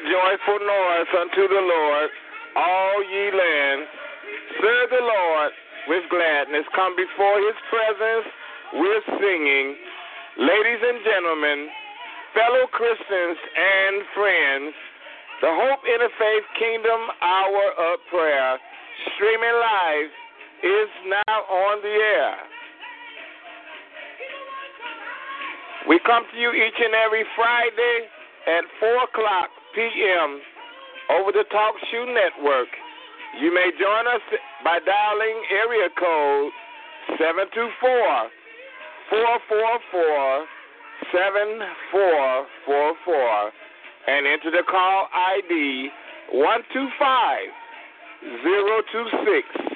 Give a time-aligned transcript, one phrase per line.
[0.00, 2.08] Joyful noise unto the Lord,
[2.56, 3.88] all ye lands.
[4.60, 5.52] Serve the Lord
[5.88, 6.64] with gladness.
[6.74, 8.26] Come before his presence
[8.74, 9.76] with singing.
[10.38, 11.68] Ladies and gentlemen,
[12.34, 14.74] fellow Christians and friends,
[15.42, 18.58] the Hope Interfaith Kingdom Hour of Prayer,
[19.14, 20.10] streaming live,
[20.64, 22.34] is now on the air.
[25.86, 28.08] We come to you each and every Friday
[28.48, 30.38] at 4 o'clock p.m.
[31.10, 32.68] over the Talk Shoe Network.
[33.42, 34.22] You may join us
[34.62, 36.52] by dialing area code
[37.18, 38.30] 724
[39.10, 40.46] 444
[41.10, 43.50] 7444
[44.06, 45.90] and enter the call ID
[46.30, 47.50] 125
[48.46, 49.74] 026,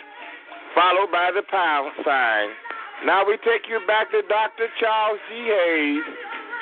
[0.74, 2.48] followed by the pound sign.
[3.04, 4.68] Now we take you back to Dr.
[4.80, 5.34] Charles G.
[5.42, 6.04] Hayes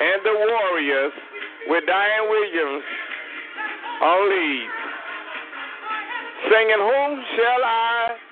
[0.01, 1.13] and the Warriors
[1.69, 2.83] with Diane Williams
[4.01, 4.69] on leave.
[6.49, 8.26] Singing, Whom shall I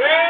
[0.00, 0.23] Yeah.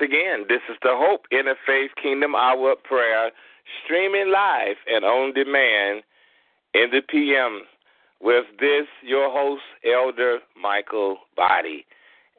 [0.00, 3.30] Again, this is the Hope Interfaith Kingdom Hour Prayer,
[3.84, 6.02] streaming live and on demand
[6.72, 7.62] in the PM
[8.20, 11.84] with this, your host, Elder Mikal Boddie.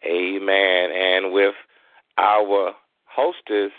[0.04, 0.90] Amen.
[0.92, 1.54] And with
[2.18, 2.74] our
[3.06, 3.72] hostess,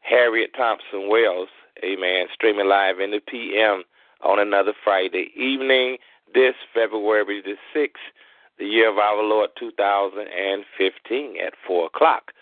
[0.00, 1.48] Harriet Thompson Wells.
[1.82, 2.26] Amen.
[2.34, 3.84] Streaming live in the PM
[4.22, 5.96] on another Friday evening,
[6.34, 8.12] this February the 6th,
[8.58, 12.32] the year of our Lord 2015 at 4 o'clock.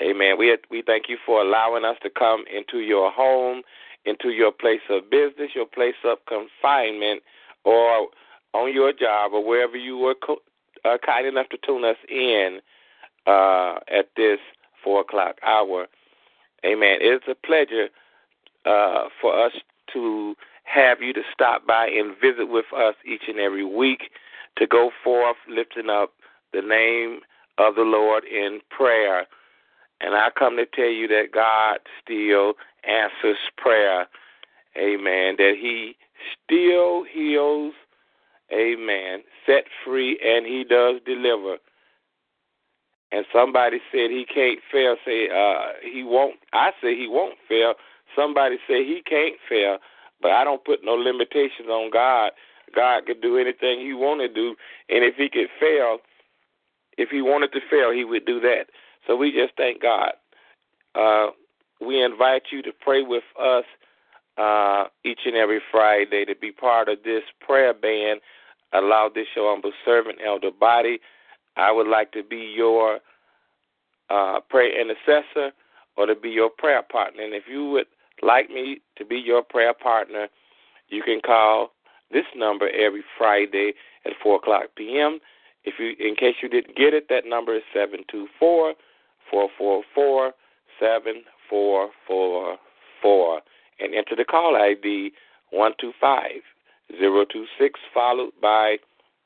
[0.00, 0.38] Amen.
[0.38, 3.62] We we thank you for allowing us to come into your home,
[4.04, 7.22] into your place of business, your place of confinement,
[7.64, 8.08] or
[8.54, 10.42] on your job or wherever you were co-
[10.84, 12.60] uh, kind enough to tune us in
[13.26, 14.38] uh, at this
[14.82, 15.86] four o'clock hour.
[16.64, 16.98] Amen.
[17.00, 17.88] It's a pleasure
[18.64, 19.52] uh, for us
[19.92, 24.10] to have you to stop by and visit with us each and every week
[24.60, 26.12] to go forth lifting up
[26.52, 27.20] the name
[27.58, 29.26] of the Lord in prayer.
[30.00, 32.54] And I come to tell you that God still
[32.84, 34.06] answers prayer.
[34.78, 35.34] Amen.
[35.38, 35.96] That He
[36.44, 37.74] still heals.
[38.52, 39.22] Amen.
[39.46, 41.56] Set free and He does deliver.
[43.12, 44.94] And somebody said he can't fail.
[45.04, 46.36] Say uh, he won't.
[46.52, 47.74] I say he won't fail.
[48.14, 49.78] Somebody said he can't fail.
[50.22, 52.30] But I don't put no limitations on God.
[52.74, 54.56] God could do anything He want to do,
[54.88, 55.98] and if He could fail,
[56.98, 58.66] if He wanted to fail, He would do that.
[59.06, 60.12] So we just thank God.
[60.94, 61.28] Uh,
[61.80, 63.64] we invite you to pray with us
[64.36, 68.20] uh, each and every Friday to be part of this prayer band.
[68.72, 71.00] Allow this show humble servant, elder Boddie.
[71.56, 73.00] I would like to be your
[74.08, 75.52] uh, prayer intercessor
[75.96, 77.22] or to be your prayer partner.
[77.22, 77.86] And if you would
[78.22, 80.28] like me to be your prayer partner,
[80.88, 81.72] you can call
[82.10, 83.72] this number every Friday
[84.04, 85.20] at four o'clock p.m.
[85.64, 88.74] If you, in case you didn't get it, that number is seven two four
[89.30, 90.32] four four four
[90.78, 92.56] seven four four
[93.02, 93.40] four,
[93.78, 95.12] and enter the call ID
[95.50, 96.42] one two five
[96.98, 98.76] zero two six followed by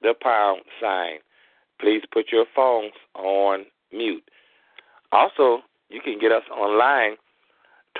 [0.03, 1.19] the pound sign.
[1.81, 4.25] Please put your phones on mute.
[5.13, 7.17] Also, you can get us online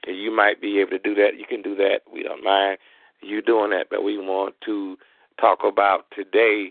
[0.07, 1.37] you might be able to do that.
[1.37, 2.01] You can do that.
[2.13, 2.79] We don't mind
[3.21, 4.97] you doing that, but we want to
[5.41, 6.71] talk about today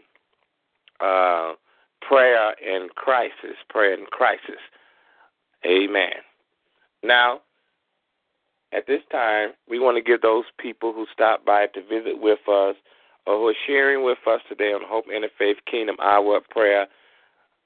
[0.99, 1.53] uh,
[2.01, 3.57] prayer in crisis.
[3.69, 4.61] Prayer in crisis.
[5.65, 6.13] Amen.
[7.03, 7.41] Now,
[8.73, 12.39] at this time, we want to give those people who stopped by to visit with
[12.47, 12.75] us
[13.25, 16.87] or who are sharing with us today on Hope Interfaith Kingdom Hour of Prayer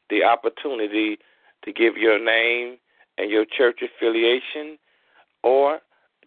[0.09, 1.17] the opportunity
[1.63, 2.77] to give your name
[3.17, 4.77] and your church affiliation,
[5.43, 5.79] or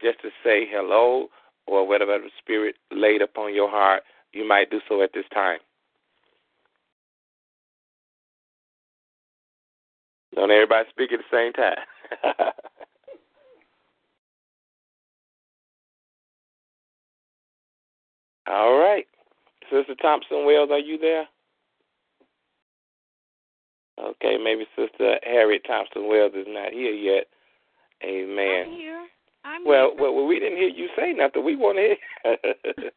[0.03, 1.29] just to say hello,
[1.67, 5.59] or whatever the Spirit laid upon your heart, you might do so at this time.
[10.35, 11.77] Don't everybody speak at the same time.
[18.49, 19.07] All right.
[19.71, 21.29] Sister Thompson Wells, are you there?
[23.99, 27.27] Okay, maybe Sister Harriet Thompson Wells is not here yet.
[28.03, 28.65] Amen.
[28.67, 29.07] I'm here.
[29.45, 30.13] I'm well, here.
[30.13, 31.45] well, we didn't hear you say nothing.
[31.45, 32.37] We want to hear.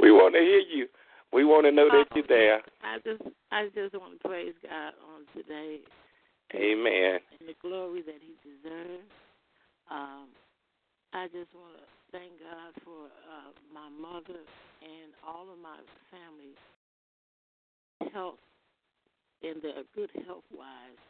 [0.00, 0.86] we want to hear you.
[1.32, 2.60] We want to know that you're there.
[2.84, 5.80] I just, I just want to praise God on today.
[6.54, 7.20] Amen.
[7.40, 9.08] And the glory that He deserves.
[9.90, 10.28] Um,
[11.12, 14.40] I just want to thank God for uh, my mother
[14.84, 15.80] and all of my
[16.12, 16.52] family
[18.12, 18.40] health
[19.42, 21.00] and their good health wise.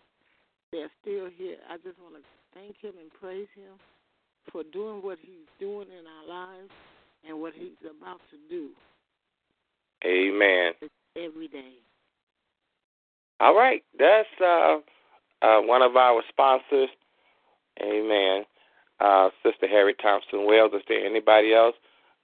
[0.71, 1.59] They're still here.
[1.69, 2.25] I just want to
[2.55, 3.75] thank Him and praise Him
[4.51, 6.71] for doing what He's doing in our lives
[7.29, 8.71] and what He's about to do.
[10.05, 10.73] Amen.
[11.17, 11.75] Every day.
[13.41, 14.79] All right, that's uh,
[15.43, 16.89] uh, one of our sponsors.
[17.83, 18.45] Amen.
[19.01, 20.73] Uh, Sister Harry Thompson Wells.
[20.75, 21.75] Is there anybody else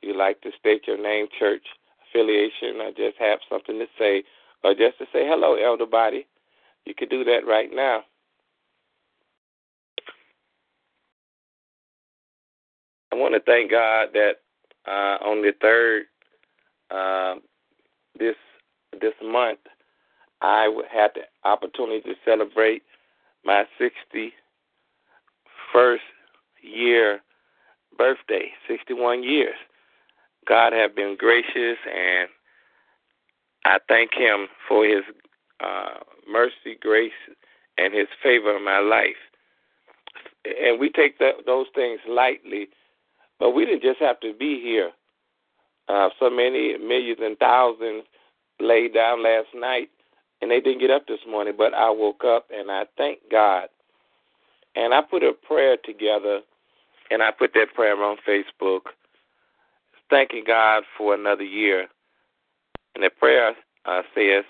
[0.00, 1.64] you'd like to state your name, church
[2.09, 4.23] affiliation, or just have something to say,
[4.62, 6.26] or just to say hello, elder Boddie?
[6.85, 8.05] You could do that right now.
[13.12, 14.35] I want to thank God that
[14.88, 16.04] uh, on the third
[16.90, 17.35] uh,
[18.18, 18.37] this
[19.00, 19.61] this month,
[20.40, 22.83] I had the opportunity to celebrate
[23.45, 24.33] my 61st
[26.62, 27.21] year
[27.97, 29.54] birthday, 61 years.
[30.47, 32.28] God have been gracious and
[33.64, 35.04] I thank Him for His
[35.61, 35.99] uh,
[36.30, 37.12] mercy, grace,
[37.76, 39.16] and His favor in my life.
[40.45, 42.68] And we take those things lightly,
[43.38, 44.90] but we didn't just have to be here.
[45.88, 48.04] Uh, so many millions and thousands
[48.61, 49.88] laid down last night,
[50.42, 51.54] and they didn't get up this morning.
[51.57, 53.68] But I woke up, and I thank God.
[54.76, 56.40] And I put a prayer together,
[57.11, 58.83] and I put that prayer on Facebook,
[60.11, 61.88] thanking God for another year.
[62.95, 63.54] And the prayer
[63.87, 64.45] uh, says,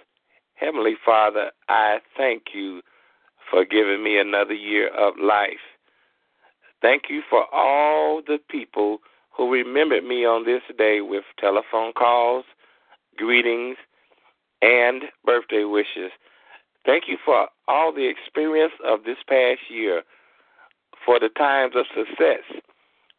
[0.54, 2.83] Heavenly Father, I thank you
[3.50, 5.61] for giving me another year of life.
[6.80, 8.99] Thank you for all the people
[9.37, 12.44] who remembered me on this day with telephone calls,
[13.16, 13.76] greetings,
[14.62, 16.12] and birthday wishes.
[16.87, 20.02] Thank you for all the experience of this past year,
[21.04, 22.42] for the times of success,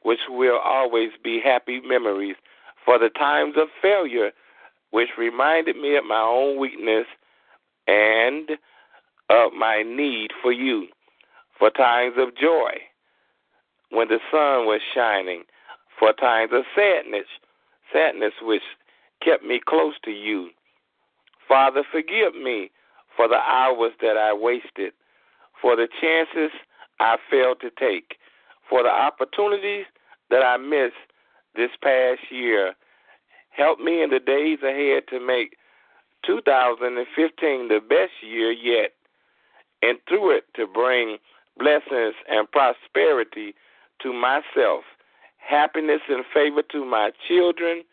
[0.04, 2.36] which will always be happy memories,
[2.86, 4.32] for the times of failure,
[4.92, 7.06] which reminded me of my own weakness
[7.88, 8.52] and
[9.30, 10.88] of my need for you,
[11.58, 12.72] for times of joy
[13.92, 15.44] when the sun was shining,
[16.00, 17.28] for times of sadness,
[17.92, 18.62] sadness which
[19.24, 20.50] kept me close to you.
[21.48, 22.72] Father, forgive me
[23.16, 24.94] for the hours that I wasted,
[25.62, 26.52] for the chances
[27.00, 28.18] I failed to take,
[28.70, 29.86] for the opportunities
[30.30, 30.94] that I missed
[31.56, 32.76] this past year.
[33.50, 35.58] Help me in the days ahead to make
[36.26, 38.92] 2015 the best year yet,
[39.82, 41.18] and through it to bring
[41.58, 43.54] blessings and prosperity
[44.02, 44.84] to myself,
[45.38, 47.84] happiness and favor to my children,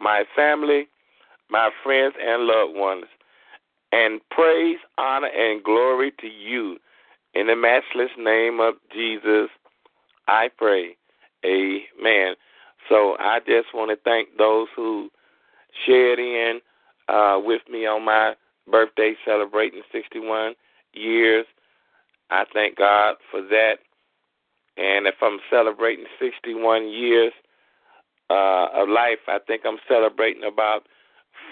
[0.00, 0.88] my family,
[1.50, 3.04] my friends, and loved ones.
[3.92, 6.78] And praise, honor, and glory to you.
[7.34, 9.48] In the matchless name of Jesus,
[10.26, 10.96] I pray.
[11.44, 12.34] Amen.
[12.88, 15.10] So I just want to thank those who
[15.86, 16.60] shared in
[17.08, 18.34] uh, with me on my
[18.70, 20.54] birthday, celebrating 61
[20.92, 21.46] years.
[22.30, 23.74] I thank God for that.
[24.76, 27.32] And if I'm celebrating 61 years
[28.30, 30.86] uh, of life, I think I'm celebrating about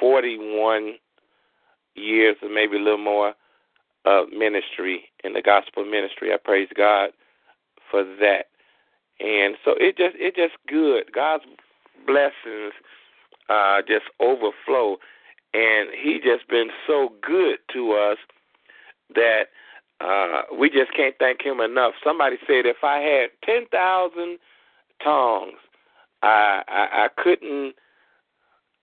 [0.00, 0.94] 41
[1.94, 3.34] years or maybe a little more
[4.04, 6.32] of ministry in the gospel ministry.
[6.32, 7.10] I praise God
[7.90, 8.46] for that.
[9.20, 11.12] And so it just it just good.
[11.14, 11.44] God's
[12.06, 12.72] blessings
[13.48, 14.96] uh, just overflow,
[15.54, 18.18] and He just been so good to us
[19.14, 19.44] that
[20.02, 21.92] uh, we just can't thank him enough.
[22.04, 24.38] Somebody said if I had ten thousand
[25.02, 25.58] tongues,
[26.22, 27.74] I, I I couldn't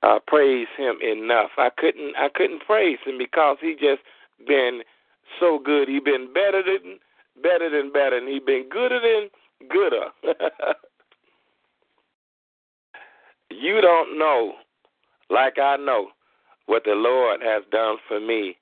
[0.03, 1.51] uh, praise him enough.
[1.57, 4.01] I couldn't I couldn't praise him because he just
[4.47, 4.81] been
[5.39, 5.87] so good.
[5.87, 6.99] He been better than
[7.41, 9.29] better than better, and he been gooder than
[9.69, 10.07] gooder.
[13.51, 14.53] you don't know,
[15.29, 16.07] like I know,
[16.67, 18.57] what the Lord has done for me.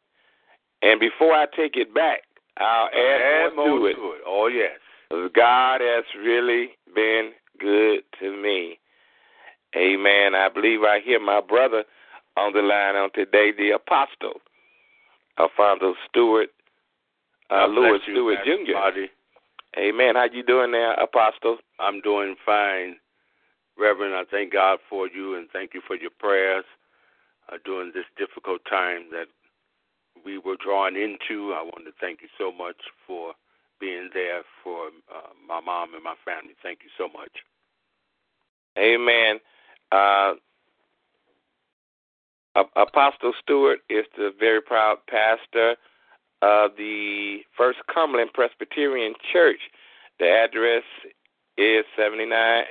[0.82, 2.22] And before I take it back,
[2.60, 3.94] I'll add, add more, more to, it.
[3.96, 4.22] to it.
[4.26, 4.80] Oh, yes.
[5.34, 8.80] God has really been good to me.
[9.76, 10.36] Amen.
[10.36, 11.84] I believe I hear my brother
[12.36, 14.42] on the line on today, the apostle,
[15.40, 16.50] Alfonso Stewart,
[17.50, 18.74] uh, Lewis you, Stewart Jr.
[18.74, 19.08] Party.
[19.78, 20.16] Amen.
[20.16, 21.58] How you doing there, Apostle?
[21.80, 22.96] I'm doing fine,
[23.78, 24.16] Reverend.
[24.16, 26.66] I thank God for you and thank you for your prayers
[27.52, 29.26] uh, during this difficult time that
[30.28, 31.54] we were drawn into.
[31.54, 32.76] I want to thank you so much
[33.08, 33.32] for
[33.80, 36.54] being there for uh, my mom and my family.
[36.62, 37.32] Thank you so much.
[38.78, 39.40] Amen.
[39.90, 40.34] Uh,
[42.76, 45.76] Apostle Stewart is the very proud pastor
[46.42, 49.60] of the First Cumberland Presbyterian Church.
[50.20, 50.84] The address
[51.58, 52.64] is 79.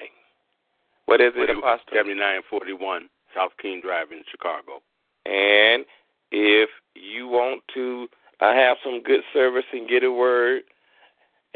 [1.06, 1.86] What is it, Apostle?
[1.94, 4.82] 7941 South King Drive in Chicago.
[5.24, 5.86] And
[6.30, 6.68] if
[7.00, 8.08] you want to
[8.40, 10.62] uh, have some good service and get a word,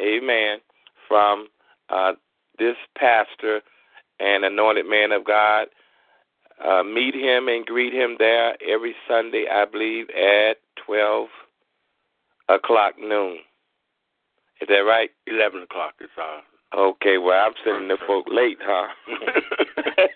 [0.00, 0.58] amen,
[1.08, 1.48] from
[1.88, 2.12] uh,
[2.58, 3.60] this pastor
[4.18, 5.68] and anointed man of God,
[6.64, 11.28] uh, meet him and greet him there every Sunday, I believe, at 12
[12.48, 13.38] o'clock noon.
[14.60, 15.10] Is that right?
[15.26, 16.42] 11 o'clock is our.
[16.76, 18.88] Okay, well, I'm sending the folk late, huh?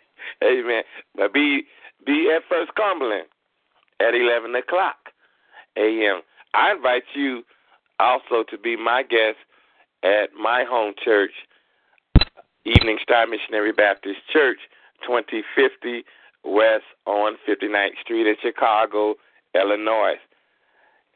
[0.45, 0.83] Amen.
[1.17, 1.65] But be
[2.07, 3.27] be at First Cumberland
[4.01, 5.04] at 11 o'clock
[5.77, 6.23] a.m.
[6.55, 7.43] I invite you
[7.99, 9.39] also to be my guest
[10.03, 11.33] at my home church,
[12.65, 14.59] Evening Star Missionary Baptist Church,
[15.07, 16.05] 2050
[16.45, 19.15] West on 59th Street in Chicago,
[19.55, 20.17] Illinois.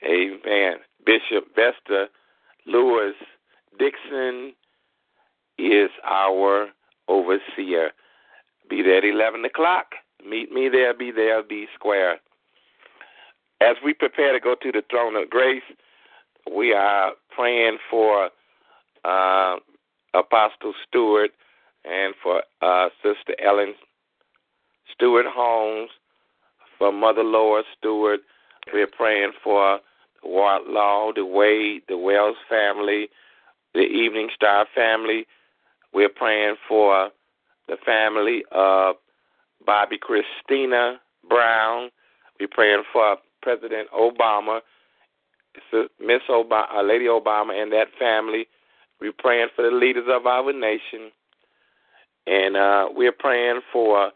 [0.04, 0.76] Amen.
[1.04, 2.06] Bishop Vesta
[2.66, 3.14] Lewis
[3.78, 4.54] Dixon
[5.58, 6.68] is our
[7.08, 7.90] overseer.
[8.68, 9.86] Be there at 11 o'clock.
[10.26, 10.94] Meet me there.
[10.94, 11.42] Be there.
[11.42, 12.18] Be square.
[13.60, 15.62] As we prepare to go to the throne of grace,
[16.54, 18.30] we are praying for
[19.04, 19.56] uh,
[20.14, 21.30] Apostle Stewart
[21.84, 23.74] and for uh, Sister Ellen
[24.94, 25.90] Stewart Holmes,
[26.78, 28.20] for Mother Laura Stewart.
[28.72, 29.80] We're praying for
[30.22, 33.08] the Law, the Wade, the Wells family,
[33.74, 35.26] the Evening Star family.
[35.92, 37.10] We're praying for
[37.66, 38.96] the family of
[39.66, 40.96] Bobbi Kristina
[41.28, 41.90] Brown.
[42.38, 44.61] We're praying for President Obama,
[46.00, 48.47] Miss Obama, uh, Lady Obama, and that family.
[49.00, 51.12] We're praying for the leaders of our nation,
[52.26, 54.11] and uh, we're praying for.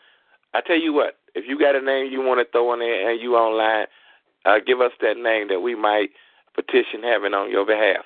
[0.55, 3.11] I tell you what, if you got a name you want to throw in there
[3.11, 3.87] and you online,
[4.45, 6.11] uh, give us that name that we might
[6.55, 8.05] petition heaven on your behalf.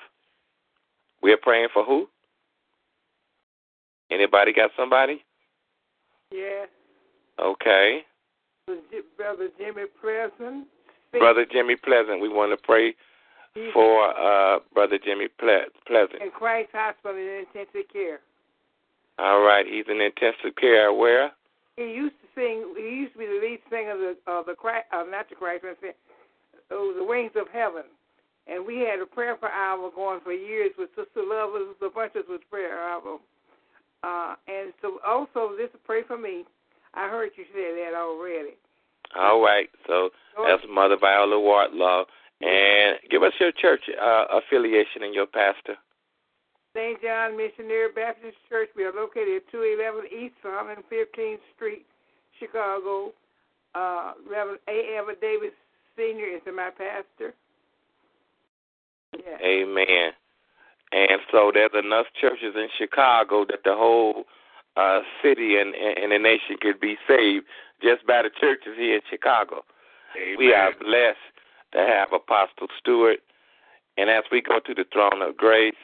[1.21, 2.07] We're praying for who?
[4.11, 5.23] Anybody got somebody?
[6.31, 6.65] Yeah.
[7.39, 8.01] Okay.
[9.17, 10.67] Brother Jimmy Pleasant.
[11.19, 12.21] Brother Jimmy Pleasant.
[12.21, 12.95] We want to pray
[13.73, 16.21] for uh, Brother Jimmy Ple- Pleasant.
[16.21, 18.19] In Christ Hospital in intensive care.
[19.19, 19.65] All right.
[19.65, 20.93] He's in intensive care.
[20.93, 21.31] Where?
[21.75, 22.73] He used to sing.
[22.77, 25.35] He used to be the lead singer of the of the Christ, uh, not the
[25.35, 25.65] Christ.
[25.65, 25.93] I
[26.71, 27.83] oh, the Wings of Heaven.
[28.47, 31.51] And we had a prayer for hour going for years with Sister Love.
[31.55, 33.19] It was a bunch of us prayer hour.
[34.03, 36.45] Uh, and so also this pray for me.
[36.93, 38.55] I heard you say that already.
[39.15, 39.69] All right.
[39.87, 40.09] So
[40.47, 42.05] that's Mother Viola Wardlaw.
[42.41, 45.75] And give us your church uh, affiliation and your pastor.
[46.75, 47.01] St.
[47.01, 48.69] John Missionary Baptist Church.
[48.75, 51.85] We are located at 211 East 115th Street,
[52.39, 53.13] Chicago.
[53.73, 54.97] Uh, Reverend A.
[54.97, 55.53] Ever Davis
[55.95, 56.35] Sr.
[56.35, 57.33] is my pastor.
[59.17, 59.37] Yeah.
[59.43, 60.11] Amen.
[60.91, 64.23] And so there's enough churches in Chicago that the whole
[64.77, 67.45] uh, city and, and the nation could be saved
[67.81, 69.63] just by the churches here in Chicago.
[70.15, 70.35] Amen.
[70.37, 71.17] We are blessed
[71.73, 73.19] to have Apostle Stewart.
[73.97, 75.75] And as we go to the throne of grace,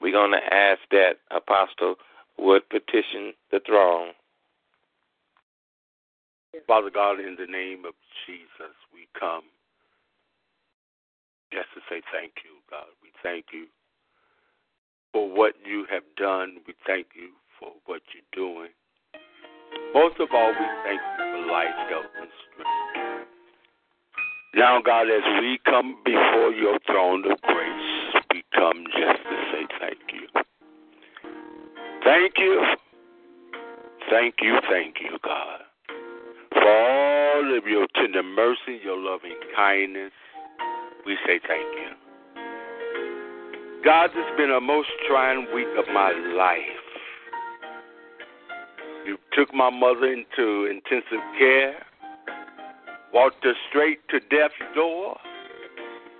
[0.00, 1.96] we're going to ask that Apostle
[2.38, 4.10] would petition the throne.
[6.66, 7.94] Father God, in the name of
[8.26, 9.42] Jesus, we come
[11.52, 12.86] just to say thank you, God.
[13.02, 13.66] We thank you
[15.12, 16.58] for what you have done.
[16.66, 17.30] We thank you
[17.64, 18.70] for what you're doing.
[19.94, 23.28] Most of all, we thank you for life, health, and strength.
[24.54, 29.66] Now, God, as we come before your throne of grace, we come just to say
[29.80, 30.28] thank you.
[32.04, 32.62] Thank you.
[34.10, 35.60] Thank you, thank you, God,
[36.52, 40.12] for all of your tender mercy, your loving kindness.
[41.06, 42.42] We say thank you.
[43.82, 46.83] God, it's been a most trying week of my life.
[49.04, 51.74] You took my mother into intensive care,
[53.12, 55.18] walked her straight to death's door,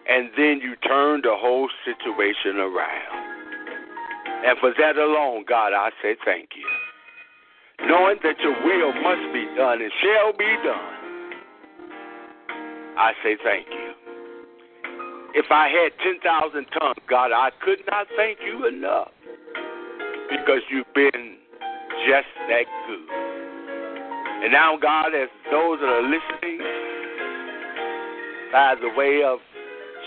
[0.08, 3.24] and then you turned the whole situation around.
[4.46, 6.68] And for that alone, God, I say thank you.
[7.88, 10.94] Knowing that your will must be done and shall be done,
[12.98, 13.92] I say thank you.
[15.34, 19.10] If I had 10,000 tongues, God, I could not thank you enough
[20.30, 21.38] because you've been
[22.02, 23.08] just that good.
[24.44, 26.58] And now, God, as those that are listening
[28.52, 29.38] by the way of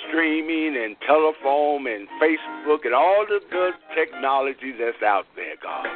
[0.07, 5.87] streaming and telephone and Facebook and all the good technology that's out there, God,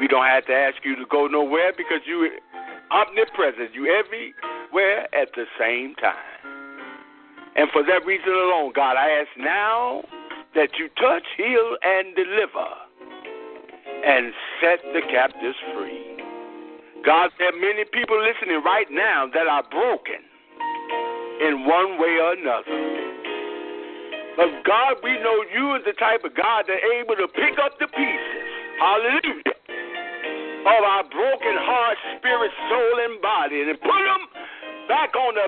[0.00, 2.30] we don't have to ask you to go nowhere because you
[2.90, 3.74] omnipresent.
[3.74, 6.16] You everywhere at the same time.
[7.56, 10.02] And for that reason alone, God, I ask now
[10.54, 12.68] that you touch, heal, and deliver
[14.04, 16.22] and set the captives free.
[17.02, 20.22] God, there are many people listening right now that are broken
[21.42, 22.78] in one way or another.
[24.38, 27.74] But God, we know you are the type of God that able to pick up
[27.82, 28.46] the pieces.
[28.78, 29.58] Hallelujah.
[30.62, 34.22] Of our broken heart, spirit, soul, and body and put them
[34.86, 35.46] back on the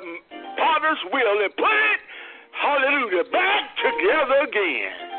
[0.58, 2.00] potter's wheel and put it,
[2.50, 5.14] hallelujah, back together again.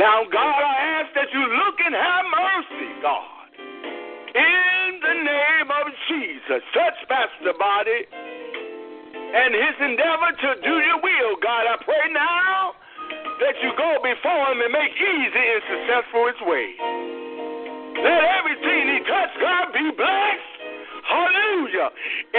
[0.00, 3.48] Now, God, I that you look and have mercy, God.
[4.34, 8.06] In the name of Jesus, touch Pastor Boddie
[9.34, 11.70] and his endeavor to do your will, God.
[11.70, 12.74] I pray now
[13.42, 16.68] that you go before him and make easy and successful his way.
[17.98, 20.54] Let everything he touch, God, be blessed.
[21.06, 21.88] Hallelujah.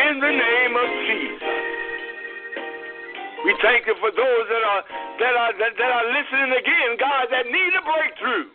[0.08, 1.86] In the name of Jesus.
[3.46, 4.84] We thank you for those that are
[5.22, 8.50] that are that, that are listening again, God, that need a breakthrough,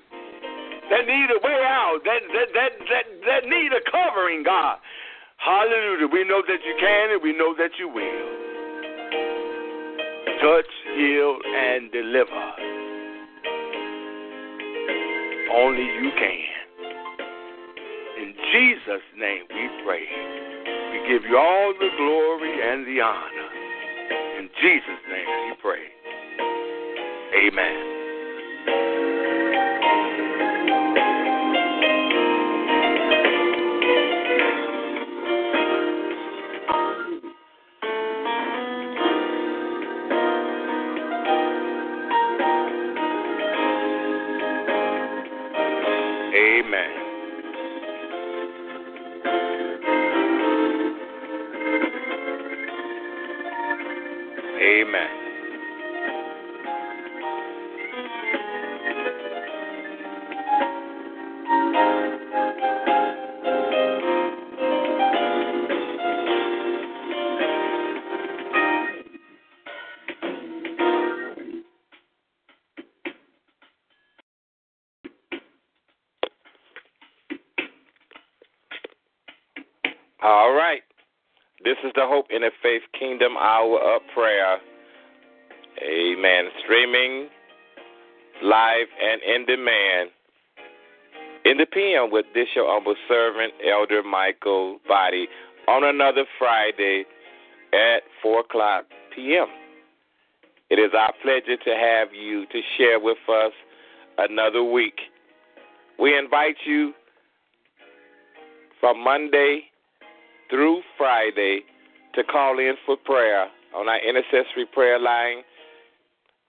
[0.90, 4.78] that need a way out, that that that that, that need a covering, God.
[5.38, 6.06] Hallelujah.
[6.12, 8.50] We know that you can and we know that you will.
[10.40, 12.46] touch, heal, and deliver.
[15.52, 16.60] Only you can.
[18.22, 20.04] In Jesus' name we pray.
[20.92, 23.50] We give you all the glory and the honor.
[24.38, 25.84] In Jesus' name we pray.
[27.46, 28.00] Amen.
[28.68, 29.09] Amen.
[54.80, 55.08] Amen.
[80.22, 80.80] All right.
[81.64, 84.58] This is the Hope in the Faith Kingdom Hour of Prayer.
[85.82, 86.44] Amen.
[86.64, 87.28] Streaming
[88.42, 90.10] live and in demand
[91.44, 95.26] in the PM with this your humble servant, Elder Mikal Boddie,
[95.68, 97.04] on another Friday
[97.72, 99.46] at 4 o'clock p.m.
[100.68, 103.52] It is our pleasure to have you to share with us
[104.18, 105.00] another week.
[105.98, 106.92] We invite you
[108.80, 109.62] from Monday
[110.50, 111.60] through Friday
[112.14, 115.42] to call in for prayer on our intercessory prayer line.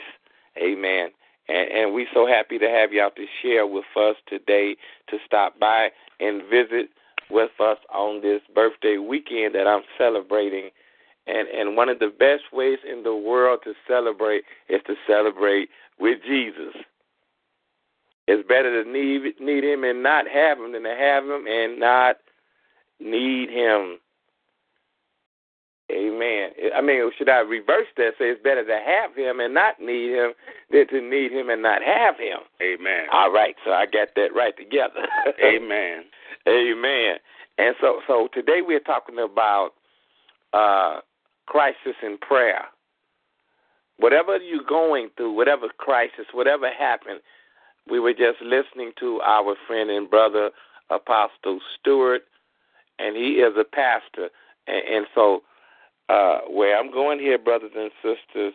[0.62, 1.10] Amen.
[1.48, 4.76] And, and we're so happy to have you out to share with us today,
[5.10, 6.90] to stop by and visit
[7.30, 10.70] with us on this birthday weekend that I'm celebrating.
[11.28, 15.70] And and one of the best ways in the world to celebrate is to celebrate
[16.00, 16.74] with Jesus.
[18.28, 21.80] It's better to need need him and not have him than to have him and
[21.80, 22.18] not
[23.00, 24.00] need him.
[25.92, 26.52] Amen.
[26.76, 28.12] I mean, should I reverse that?
[28.20, 30.34] Say it's better to have him and not need him
[30.72, 32.40] than to need him and not have him.
[32.62, 33.08] Amen.
[33.12, 35.08] All right, so I got that right together.
[35.44, 36.04] Amen.
[36.48, 37.16] Amen.
[37.58, 39.72] And so, so today we're talking about
[40.54, 41.00] uh,
[41.48, 42.66] crisis in prayer.
[43.98, 47.20] Whatever you're going through, whatever crisis, whatever happened,
[47.90, 50.52] we were just listening to our friend and brother
[50.90, 52.22] Apostle Stewart,
[53.00, 54.30] and he is a pastor,
[54.68, 55.42] and, and so
[56.10, 58.54] uh, where I'm going here, brothers and sisters,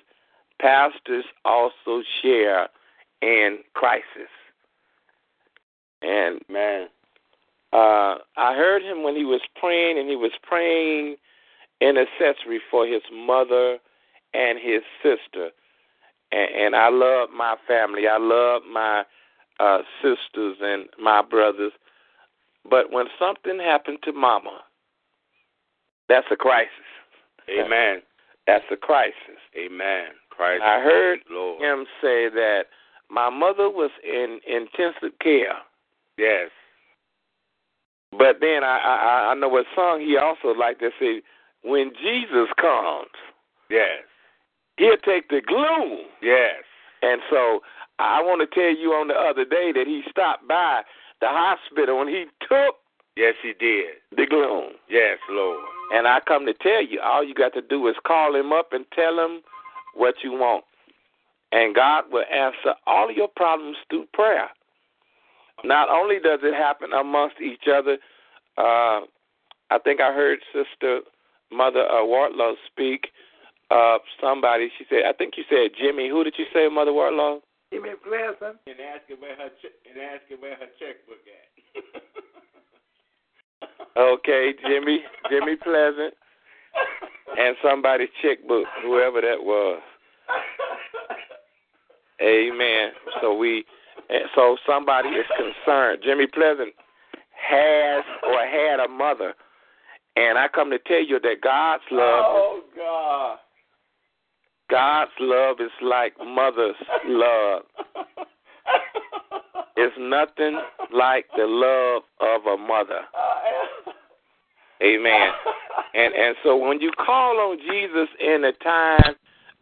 [0.60, 2.68] pastors also share
[3.22, 4.30] in crisis.
[6.02, 6.88] And man,
[7.72, 11.16] uh, I heard him when he was praying, and he was praying
[11.80, 13.78] intercessory for his mother
[14.32, 15.50] and his sister.
[16.32, 18.06] And, and I love my family.
[18.08, 19.04] I love my
[19.60, 21.72] uh, sisters and my brothers.
[22.68, 24.60] But when something happened to Mama,
[26.08, 26.70] that's a crisis.
[27.50, 28.02] Amen.
[28.46, 29.40] That's a crisis.
[29.56, 30.06] Amen.
[30.30, 30.62] Christ.
[30.62, 31.62] I heard Lord.
[31.62, 32.64] him say that
[33.10, 35.56] my mother was in intensive care.
[36.18, 36.50] Yes.
[38.12, 41.22] But then I I, I know what song he also liked to say,
[41.62, 43.08] when Jesus comes,
[43.70, 44.02] Yes.
[44.76, 46.00] he'll take the gloom.
[46.22, 46.62] Yes.
[47.02, 47.60] And so
[47.98, 50.82] I want to tell you on the other day that he stopped by
[51.20, 52.76] the hospital and he took
[53.16, 53.96] Yes, he did.
[54.16, 54.72] the gloom.
[54.88, 55.62] Yes, Lord.
[55.92, 58.72] And I come to tell you, all you got to do is call him up
[58.72, 59.40] and tell him
[59.94, 60.64] what you want.
[61.52, 64.48] And God will answer all of your problems through prayer.
[65.62, 67.98] Not only does it happen amongst each other,
[68.58, 69.06] uh,
[69.70, 71.00] I think I heard Sister
[71.52, 73.08] Mother uh, Wardlaw speak
[73.70, 74.70] of somebody.
[74.76, 76.08] She said, I think you said Jimmy.
[76.08, 77.38] Who did you say, Mother Wardlaw?
[77.72, 78.58] Jimmy Pleasant.
[78.66, 81.43] And ask asking where her che- and ask asking where her checkbook at.
[83.96, 86.14] Okay, Jimmy, Jimmy Pleasant,
[87.38, 89.80] and somebody's checkbook, whoever that was.
[92.20, 92.90] Amen.
[93.20, 93.64] So we,
[94.34, 96.02] so somebody is concerned.
[96.04, 96.72] Jimmy Pleasant
[97.48, 99.34] has or had a mother,
[100.16, 102.24] and I come to tell you that God's love.
[102.26, 103.38] Oh God.
[104.70, 106.74] God's love is like mother's
[107.06, 107.62] love.
[109.76, 110.60] It's nothing
[110.92, 113.00] like the love of a mother.
[114.82, 115.30] Amen.
[115.94, 119.14] And and so when you call on Jesus in a time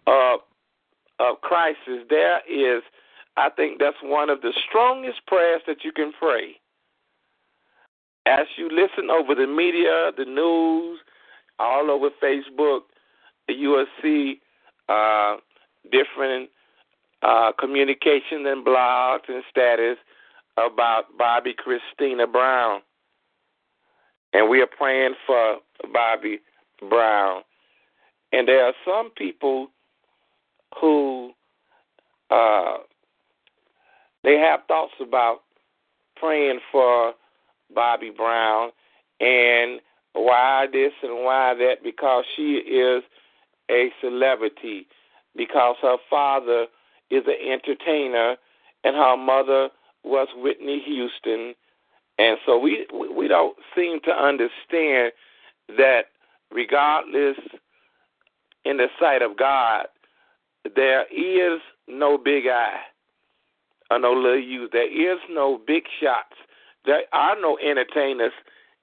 [0.06, 0.40] of
[1.20, 2.82] of crisis, there is
[3.36, 6.56] I think that's one of the strongest prayers that you can pray.
[8.24, 11.00] As you listen over the media, the news,
[11.58, 12.80] all over Facebook,
[13.48, 14.40] you will see
[14.88, 15.36] uh,
[15.90, 16.50] different
[17.22, 19.96] uh, communication and blogs and status
[20.56, 22.80] about Bobbi Kristina Brown.
[24.32, 25.58] And we are praying for
[25.92, 26.40] Bobby
[26.88, 27.42] Brown.
[28.32, 29.68] And there are some people
[30.80, 31.32] who
[32.30, 32.78] uh,
[34.24, 35.40] they have thoughts about
[36.16, 37.12] praying for
[37.74, 38.70] Bobby Brown
[39.20, 39.80] and
[40.14, 43.02] why this and why that because she is
[43.70, 44.86] a celebrity
[45.36, 46.66] because her father
[47.10, 48.36] is an entertainer
[48.84, 49.68] and her mother
[50.04, 51.54] was Whitney Houston
[52.22, 55.12] and so we we don't seem to understand
[55.76, 56.02] that
[56.52, 57.36] regardless
[58.64, 59.86] in the sight of God
[60.76, 62.80] there is no big eye
[63.90, 66.36] or no little you there is no big shots
[66.84, 68.32] there are no entertainers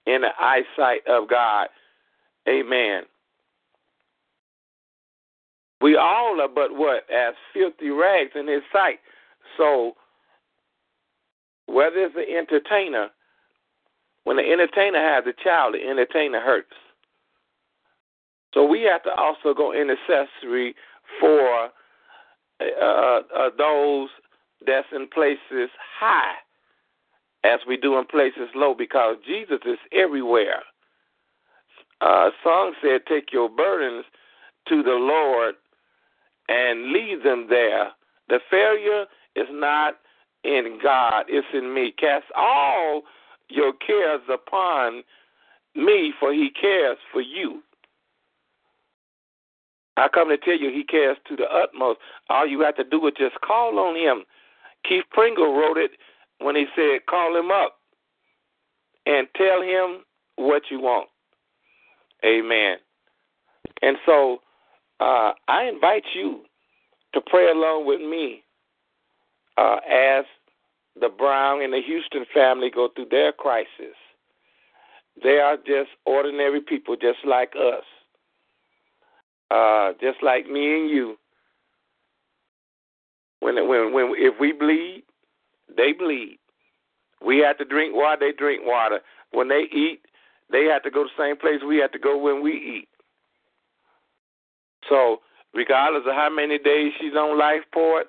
[0.06, 1.68] in the eyesight of God
[2.48, 3.04] amen
[5.82, 7.10] we all are but what?
[7.10, 9.00] As filthy rags in his sight.
[9.58, 9.94] So
[11.68, 13.10] whether it's an entertainer,
[14.24, 16.74] when the entertainer has a child, the entertainer hurts.
[18.54, 20.76] So we have to also go intercessory
[21.20, 21.70] for
[22.62, 24.10] uh, uh, those
[24.66, 26.34] that's in places high
[27.44, 30.62] as we do in places low because Jesus is everywhere.
[32.02, 34.06] Uh, song said, Take your burdens
[34.68, 35.56] to the Lord
[36.48, 37.90] and leave them there.
[38.28, 39.06] The failure
[39.36, 39.96] is not
[40.44, 41.94] in God, it's in me.
[41.98, 43.04] Cast all
[43.50, 45.04] your cares upon
[45.76, 47.62] me, for he cares for you.
[49.98, 52.00] I come to tell you, he cares to the utmost.
[52.30, 54.24] All you have to do is just call on him.
[54.88, 55.92] Keith Pringle wrote it
[56.40, 57.80] when he said, Call him up
[59.06, 60.06] and tell him
[60.38, 61.10] what you want.
[62.26, 62.78] Amen.
[63.82, 64.40] And so
[65.00, 66.42] uh, I invite you
[67.14, 68.44] to pray along with me
[69.58, 70.26] uh, as
[71.00, 73.96] the Brown and the Houston family go through their crisis.
[75.24, 77.84] They are just ordinary people, just like us,
[79.52, 81.18] uh, just like me and you.
[83.42, 85.04] When when when if we bleed,
[85.76, 86.40] they bleed.
[87.26, 89.00] We have to drink water; they drink water.
[89.32, 90.02] When they eat,
[90.52, 92.88] they have to go to the same place we have to go when we eat.
[94.88, 95.18] So,
[95.54, 98.08] regardless of how many days she's on life support,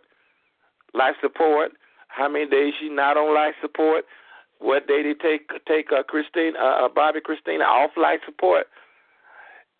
[0.94, 1.72] life support,
[2.14, 4.04] how many days she's not on life support,
[4.58, 8.66] what day they take take uh, Christine, uh, uh, Bobbi Kristina off life support,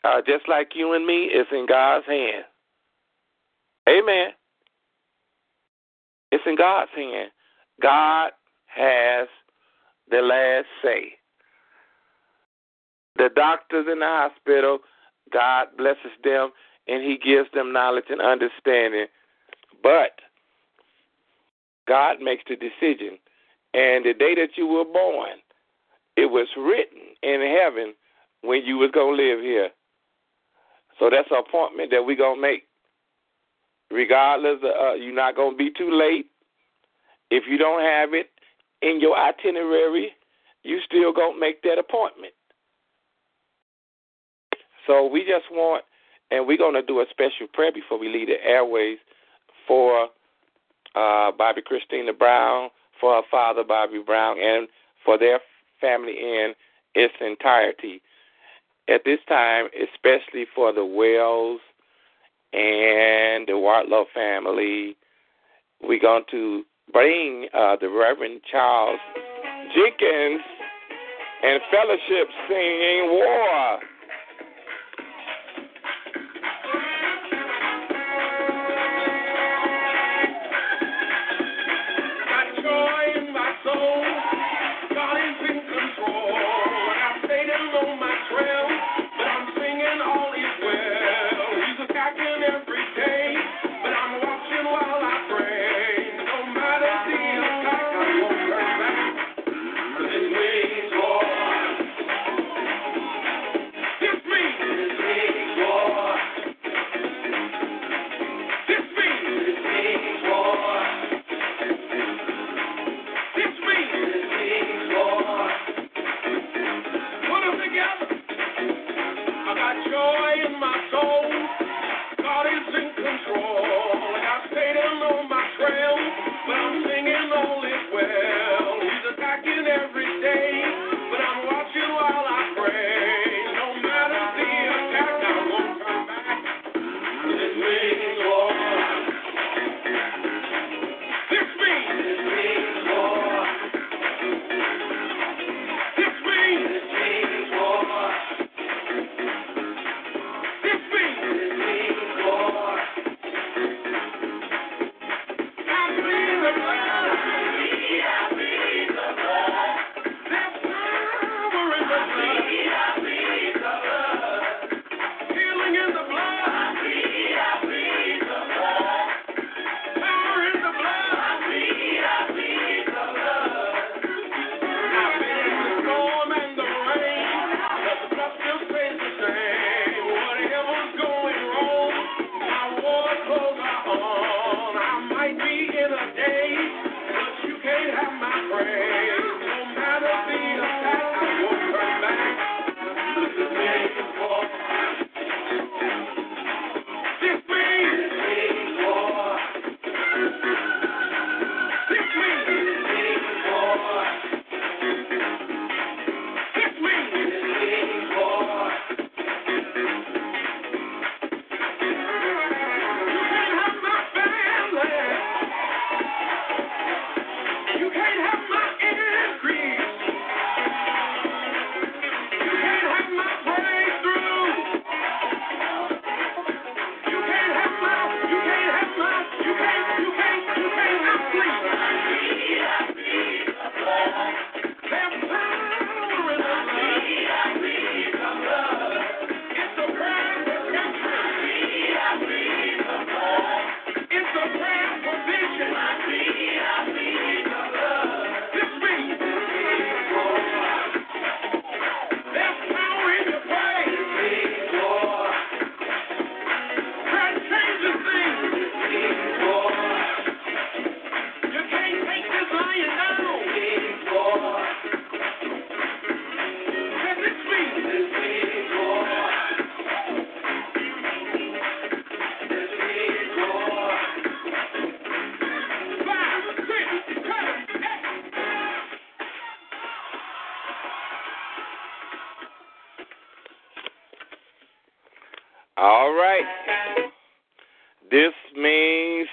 [0.05, 2.45] uh, just like you and me, it's in God's hand.
[3.89, 4.29] Amen.
[6.33, 7.31] It's in God's hand.
[7.83, 8.31] God
[8.67, 9.29] has
[10.11, 11.13] the last say.
[13.17, 14.79] The doctors in the hospital,
[15.33, 16.51] God blesses them
[16.87, 19.07] and He gives them knowledge and understanding.
[19.83, 20.13] But
[21.91, 23.19] God makes the decision.
[23.75, 25.43] And the day that you were born,
[26.17, 27.95] it was written in heaven
[28.43, 29.71] when you was gonna live here.
[31.01, 32.69] So that's an appointment that we're gonna make.
[33.91, 36.27] Regardless, of, uh, you're not gonna be too late.
[37.33, 38.31] If you don't have it
[38.83, 40.15] in your itinerary,
[40.63, 42.35] you still gonna make that appointment.
[44.87, 45.85] So we just want
[46.31, 48.99] and we're to do a special prayer before we leave the airways
[49.67, 50.09] for
[50.95, 54.69] uh, Bobbi Kristina Brown, for her father, Bobby Brown, and
[55.05, 55.41] for their
[55.81, 56.55] family in
[56.95, 58.03] its entirety.
[58.89, 61.61] At this time, especially for the Wells
[62.53, 64.97] and the Wardlaw family,
[65.83, 69.01] we're going to bring uh, the Reverend Charles
[69.75, 70.43] Jenkins
[71.43, 73.81] and fellowship singing War.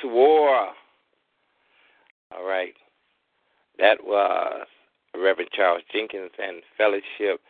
[0.08, 0.70] War.
[2.36, 2.74] All right.
[3.80, 4.66] That was
[5.16, 7.42] Reverend Charles Jenkins and Fellowship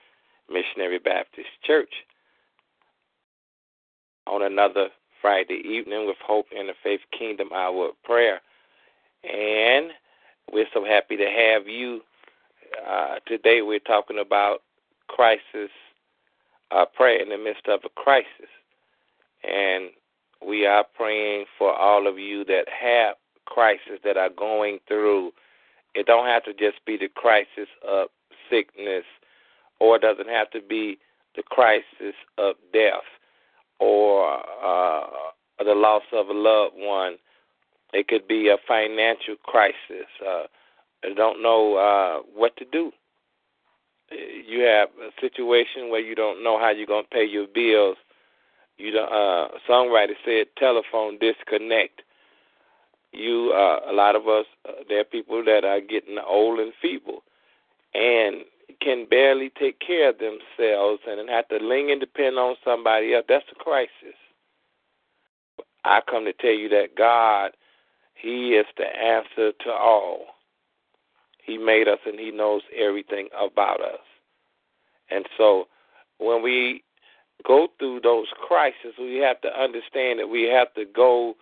[0.49, 1.93] Missionary Baptist Church
[4.27, 4.87] on another
[5.21, 8.41] Friday evening with Hope in the Faith Kingdom Hour of Prayer.
[9.23, 9.91] And
[10.51, 12.01] we're so happy to have you.
[12.87, 14.59] Uh, today we're talking about
[15.07, 15.71] crisis,
[16.71, 18.49] uh, prayer in the midst of a crisis.
[19.43, 19.89] And
[20.45, 25.31] we are praying for all of you that have crises that are going through.
[25.95, 28.09] It don't have to just be the crisis of
[28.49, 29.03] sickness,
[29.79, 30.97] or it doesn't have to be
[31.35, 33.05] the crisis of death
[33.79, 35.03] or uh,
[35.63, 37.17] the loss of a loved one.
[37.93, 40.07] It could be a financial crisis.
[40.25, 40.43] Uh,
[41.03, 42.91] you don't know uh, what to do.
[44.11, 47.97] You have a situation where you don't know how you're going to pay your bills.
[48.77, 52.03] You don't, uh, songwriter said telephone disconnect.
[53.11, 56.73] You, uh, a lot of us, uh, there are people that are getting old and
[56.81, 57.23] feeble,
[57.93, 58.43] and
[58.81, 63.25] can barely take care of themselves, and have to lean and depend on somebody else.
[63.27, 64.15] That's a crisis.
[65.83, 67.51] I come to tell you that God,
[68.13, 70.25] He is the answer to all.
[71.43, 74.01] He made us, and He knows everything about us.
[75.09, 75.67] And so,
[76.19, 76.83] when we
[77.45, 81.35] go through those crises, we have to understand that we have to go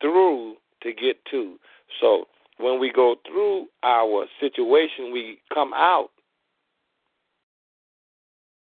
[0.00, 1.56] through to get to.
[2.00, 2.26] So
[2.58, 6.10] when we go through our situation, we come out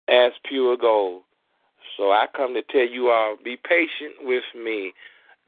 [0.08, 1.22] as pure gold.
[1.96, 4.92] So I come to tell you all be patient with me.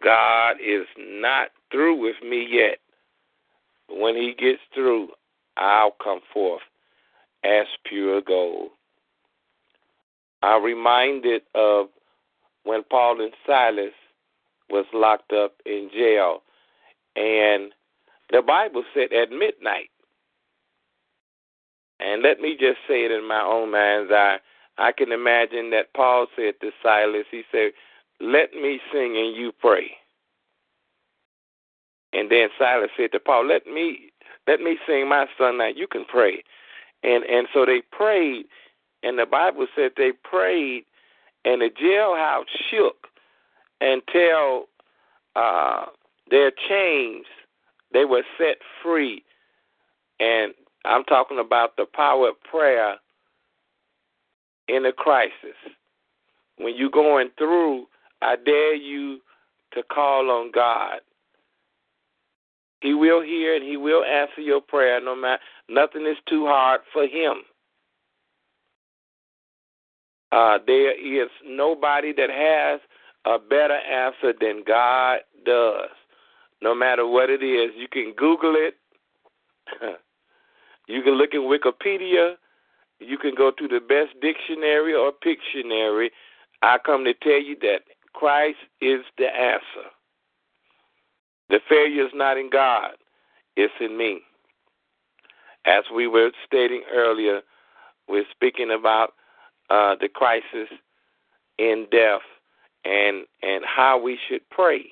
[0.02, 2.78] God is not through with me yet.
[3.88, 5.08] When he gets through,
[5.56, 6.62] I'll come forth
[7.44, 8.70] as pure gold.
[10.42, 11.86] I'm reminded of
[12.64, 13.92] when Paul and Silas
[14.70, 16.42] was locked up in jail,
[17.16, 17.72] and
[18.30, 19.90] the Bible said at midnight.
[22.00, 24.38] And let me just say it in my own mind's eye.
[24.78, 27.72] I can imagine that Paul said to Silas, he said,
[28.20, 29.90] Let me sing and you pray.
[32.12, 34.10] And then Silas said to Paul, Let me
[34.48, 36.42] let me sing my son now, you can pray.
[37.02, 38.46] And and so they prayed
[39.02, 40.84] and the Bible said they prayed
[41.44, 43.08] and the jailhouse shook
[43.80, 44.66] until
[45.34, 45.86] uh,
[46.30, 47.26] their chains
[47.92, 49.22] they were set free.
[50.20, 52.96] And I'm talking about the power of prayer
[54.68, 55.58] in a crisis.
[56.58, 57.86] When you're going through,
[58.20, 59.18] I dare you
[59.74, 61.00] to call on God.
[62.80, 66.80] He will hear and he will answer your prayer no matter nothing is too hard
[66.92, 67.42] for him.
[70.32, 72.80] Uh, there is nobody that has
[73.26, 75.90] a better answer than God does.
[76.62, 78.74] No matter what it is, you can Google it.
[80.88, 82.34] you can look in Wikipedia.
[82.98, 86.08] You can go to the best dictionary or Pictionary.
[86.62, 87.82] I come to tell you that
[88.14, 89.90] Christ is the answer.
[91.50, 92.92] The failure is not in God,
[93.56, 94.20] it's in me.
[95.66, 97.42] As we were stating earlier,
[98.08, 99.12] we're speaking about
[99.70, 100.68] uh, the crisis
[101.58, 102.22] in death
[102.84, 104.84] and and how we should pray.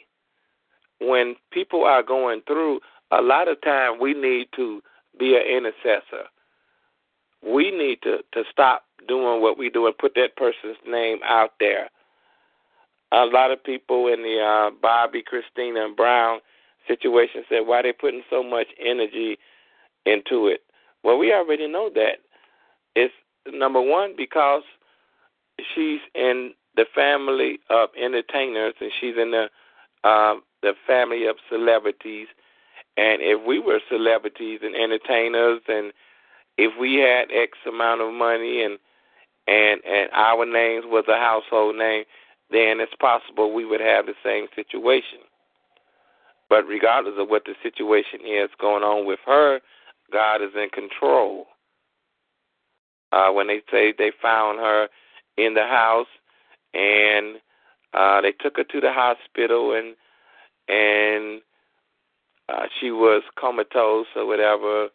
[1.00, 4.82] When people are going through, a lot of time we need to
[5.18, 6.26] be an intercessor.
[7.42, 11.52] We need to to stop doing what we do and put that person's name out
[11.58, 11.88] there.
[13.12, 16.40] A lot of people in the uh, Bobbi, Kristina, and Brown
[16.86, 19.38] situation said, "Why they putting so much energy
[20.06, 20.60] into it?"
[21.02, 22.18] Well, we already know that.
[22.94, 23.14] It's
[23.52, 24.62] number one because
[25.74, 29.48] she's in the family of entertainers and she's in the
[30.04, 32.28] uh, the family of celebrities.
[32.96, 35.92] And if we were celebrities and entertainers, and
[36.58, 38.78] if we had X amount of money and
[39.46, 42.04] and and our names was a household name,
[42.50, 45.20] then it's possible we would have the same situation.
[46.48, 49.60] But regardless of what the situation is going on with her,
[50.12, 51.46] God is in control.
[53.12, 54.88] Uh, when they say they found her
[55.36, 56.06] in the house
[56.74, 57.36] and
[57.92, 59.96] uh, they took her to the hospital and
[60.68, 61.40] and
[62.48, 64.88] uh, she was comatose or whatever.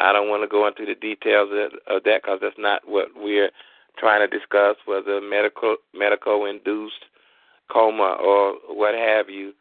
[0.00, 3.08] I don't want to go into the details of, of that because that's not what
[3.14, 3.50] we're
[3.98, 7.04] trying to discuss, whether medical medical induced
[7.70, 9.52] coma or what have you.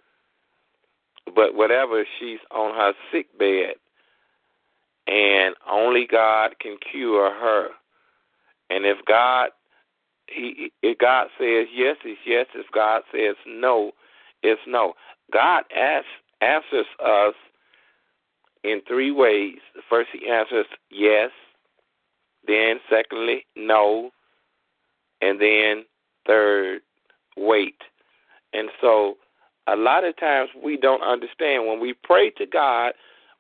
[1.36, 3.76] But whatever, she's on her sick bed,
[5.08, 7.70] and only God can cure her.
[8.70, 9.49] And if God,
[10.28, 12.47] he, if God says yes, it's yes.
[12.56, 13.91] If God says no,
[14.41, 14.93] it's no.
[15.32, 16.08] God asks,
[16.41, 17.36] answers us
[18.64, 19.60] in three ways.
[19.89, 21.32] First, He answers yes.
[22.47, 24.12] Then, secondly, no.
[25.22, 25.86] And then,
[26.28, 26.82] third,
[27.38, 27.78] wait.
[28.54, 29.16] And so,
[29.68, 31.68] a lot of times we don't understand.
[31.68, 32.93] When we pray to God,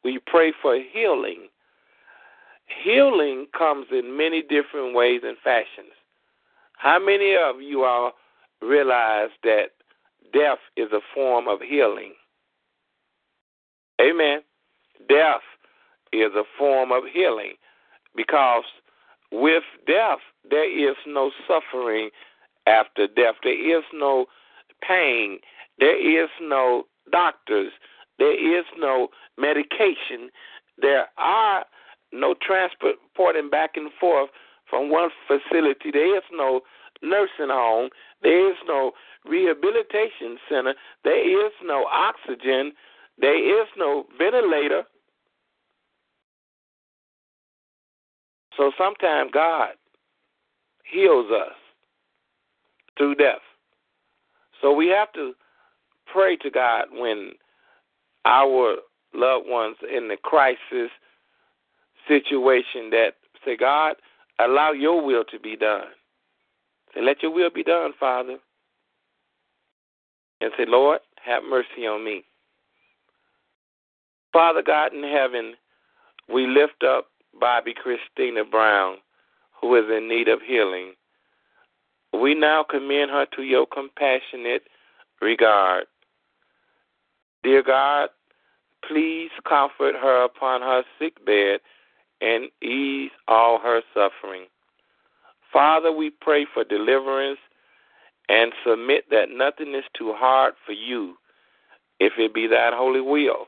[0.03, 1.47] we pray for healing.
[2.81, 5.93] Healing comes in many different ways and fashions.
[6.77, 8.13] How many of you all
[8.61, 9.67] realize that
[10.33, 12.13] death is a form of healing?
[14.01, 14.39] Amen.
[15.07, 15.41] Death
[16.11, 17.53] is a form of healing
[18.15, 18.63] because
[19.31, 20.19] with death,
[20.49, 22.09] there is no suffering
[22.67, 23.35] after death.
[23.43, 24.25] There is no
[24.87, 25.39] pain.
[25.79, 27.71] There is no doctors.
[28.19, 29.07] There is no
[29.37, 30.29] medication.
[30.77, 31.65] There are
[32.13, 34.29] no transporting back and forth
[34.69, 35.91] from one facility.
[35.91, 36.61] There is no
[37.01, 37.89] nursing home.
[38.21, 38.91] There is no
[39.25, 40.73] rehabilitation center.
[41.03, 42.73] There is no oxygen.
[43.17, 44.83] There is no ventilator.
[48.57, 49.69] So sometimes God
[50.91, 51.55] heals us
[52.97, 53.41] through death.
[54.61, 55.33] So we have to
[56.05, 57.31] pray to God when
[58.25, 58.75] our
[59.13, 60.91] loved ones in the crisis
[62.07, 63.11] situation that
[63.45, 63.95] say, God,
[64.39, 65.87] allow your will to be done.
[66.93, 68.37] Say, let your will be done, Father.
[70.41, 72.23] And say, Lord, have mercy on me.
[74.31, 75.53] Father God in heaven,
[76.33, 77.07] we lift up
[77.41, 78.97] Bobbi Kristina Brown,
[79.59, 80.93] who is in need of healing.
[82.13, 84.63] We now commend her to your compassionate
[85.21, 85.85] regard.
[87.43, 88.09] Dear God,
[88.87, 91.59] please comfort her upon her sick bed
[92.23, 94.45] and ease all her suffering.
[95.51, 97.39] Father, we pray for deliverance
[98.29, 101.15] and submit that nothing is too hard for you
[101.99, 103.47] if it be that holy will.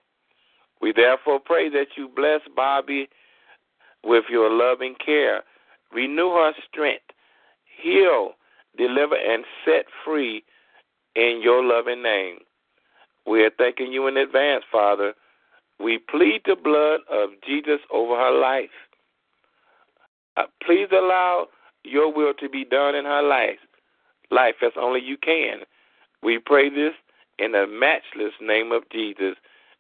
[0.82, 3.08] We therefore pray that you bless Bobbi
[4.04, 5.44] with your loving care.
[5.92, 7.06] Renew her strength
[7.82, 8.32] heal,
[8.78, 10.44] deliver, and set free
[11.16, 12.40] in your loving name.
[13.26, 15.14] We are thanking you in advance, Father.
[15.80, 18.70] We plead the blood of Jesus over her life.
[20.38, 21.48] Uh, please allow
[21.84, 23.60] your will to be done in her life,
[24.32, 25.60] life as only you can.
[26.24, 26.94] We pray this
[27.40, 29.36] in the matchless name of Jesus.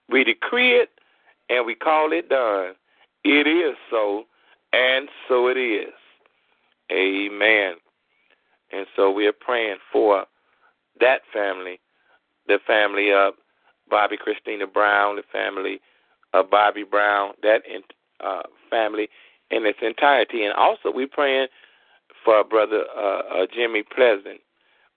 [0.09, 0.89] We decree it
[1.49, 2.73] and we call it done.
[3.23, 4.25] It is so,
[4.73, 5.93] and so it is.
[6.91, 7.75] Amen.
[8.71, 10.25] And so we are praying for
[10.99, 11.79] that family,
[12.47, 13.33] the family of
[13.91, 15.79] Bobbi Kristina Brown, the family
[16.33, 17.61] of Bobby Brown, that
[18.19, 19.09] uh, family
[19.51, 20.43] in its entirety.
[20.43, 21.47] And also, we're praying
[22.23, 24.41] for brother uh, uh, Jimmy Pleasant.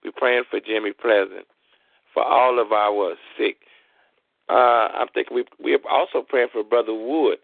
[0.03, 1.45] We're praying for Jimmy Pleasant,
[2.13, 3.57] for all of our sick.
[4.49, 7.41] Uh, I'm thinking we we are also praying for Brother Woods,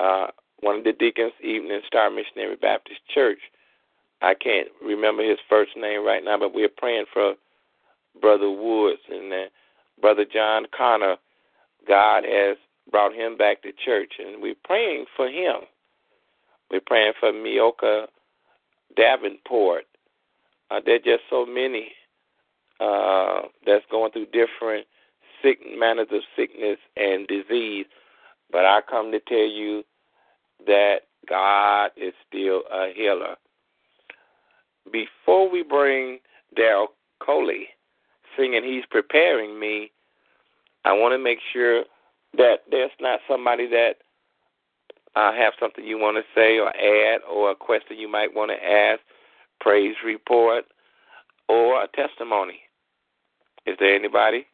[0.00, 0.28] uh,
[0.60, 3.38] one of the deacons, Evening Star Missionary Baptist Church.
[4.22, 7.34] I can't remember his first name right now, but we're praying for
[8.20, 9.36] Brother Woods and uh,
[10.00, 11.16] Brother John Connor.
[11.88, 12.56] God has
[12.90, 15.56] brought him back to church, and we're praying for him.
[16.70, 18.06] We're praying for Mioka
[18.96, 19.84] Davenport.
[20.70, 21.92] Uh, there are just so many
[22.80, 24.86] uh, that's going through different
[25.42, 27.86] sick manners of sickness and disease.
[28.50, 29.84] But I come to tell you
[30.66, 33.36] that God is still a healer.
[34.92, 36.18] Before we bring
[36.56, 36.86] Daryl
[37.20, 37.68] Coley
[38.36, 39.90] singing He's Preparing Me,
[40.84, 41.84] I want to make sure
[42.36, 43.96] that there's not somebody that
[45.16, 48.50] uh, have something you want to say or add or a question you might want
[48.50, 49.00] to ask,
[49.60, 50.64] praise report,
[51.48, 52.60] or a testimony.
[53.66, 54.46] Is there anybody?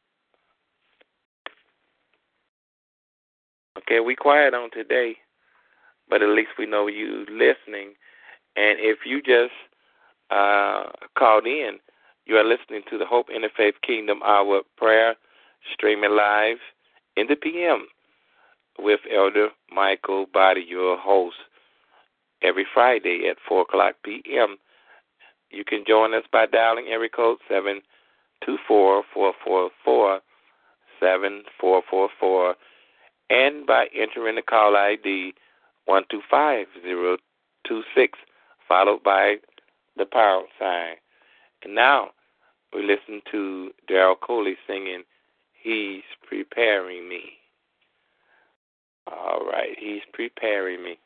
[3.78, 5.16] Okay, we quiet on today,
[6.09, 7.95] but at least we know you listening.
[8.55, 9.53] And if you just
[10.30, 10.85] uh,
[11.18, 11.78] called in,
[12.25, 15.16] you are listening to the Hope Interfaith Kingdom Hour prayer
[15.73, 16.59] streaming live
[17.16, 17.87] in the PM
[18.79, 21.37] with Elder Mikal Boddie, your host,
[22.43, 24.59] every Friday at 4 o'clock p.m.
[25.51, 30.20] You can join us by dialing area code 724 444
[31.01, 32.55] 7444
[33.31, 35.35] and by entering the call ID
[35.87, 38.18] 125026,
[38.68, 39.37] followed by
[39.97, 40.95] the pound sign.
[41.64, 42.10] And now
[42.72, 45.02] we listen to Daryl Coley singing,
[45.52, 47.22] He's Preparing Me.
[49.06, 50.98] All right, He's Preparing Me.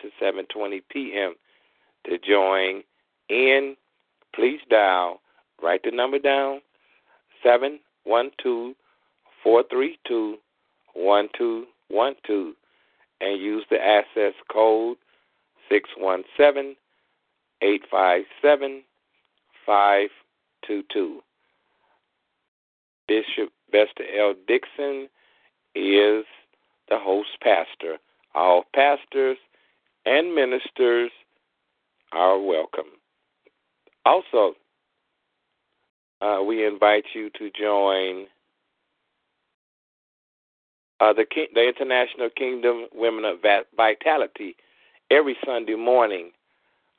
[0.00, 1.34] To 7.20 p.m.
[2.06, 2.82] to join
[3.28, 3.76] in,
[4.34, 5.20] please dial,
[5.62, 6.60] write the number down,
[7.42, 8.74] 712
[9.42, 10.36] 432
[10.94, 12.54] 1212
[13.20, 14.96] and use the access code
[15.68, 16.76] 617
[17.62, 18.82] 857
[19.66, 21.22] 522.
[23.06, 24.34] Bishop Vesta L.
[24.46, 25.08] Dixon
[25.74, 26.24] is
[26.88, 27.98] the host pastor.
[28.34, 29.38] All pastors
[30.06, 31.10] and ministers
[32.12, 32.92] are welcome.
[34.04, 34.54] Also,
[36.20, 38.26] uh, we invite you to join
[41.00, 41.24] uh, the
[41.54, 43.38] the International Kingdom Women of
[43.76, 44.56] Vitality
[45.10, 46.30] every Sunday morning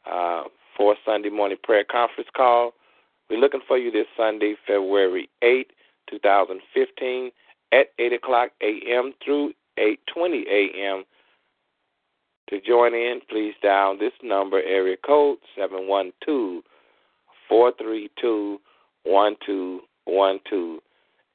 [0.10, 0.44] uh,
[0.76, 2.74] for Sunday morning prayer conference call.
[3.30, 5.72] We're looking for you this Sunday, February 8,
[6.10, 7.32] 2015,
[7.72, 9.14] at 8 o'clock a.m.
[9.24, 11.04] through 8:20 a.m.
[12.52, 16.64] To join in, please dial this number, area code 712
[17.48, 18.60] 432
[19.04, 20.80] 1212,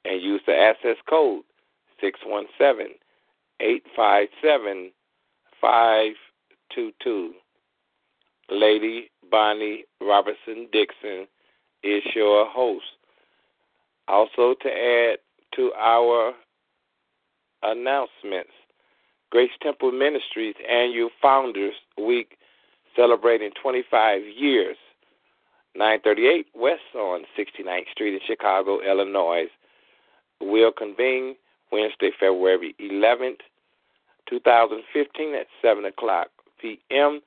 [0.05, 1.41] and use the access code
[1.99, 2.93] 617
[3.59, 4.91] 857
[5.59, 7.33] 522.
[8.51, 11.27] Lady Bonnie Robertson Dixon
[11.83, 12.85] is your host.
[14.07, 15.17] Also, to add
[15.55, 16.33] to our
[17.63, 18.51] announcements,
[19.37, 22.39] Grace Temple Ministries Annual Founders Week
[22.95, 24.77] celebrating 25 years,
[25.75, 29.45] 938 West on 69th Street in Chicago, Illinois,
[30.41, 31.35] will convene
[31.71, 33.41] Wednesday, February 11th,
[34.27, 36.29] 2015 at 7 o'clock
[36.59, 37.21] p.m.